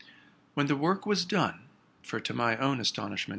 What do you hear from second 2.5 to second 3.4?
own astonishment.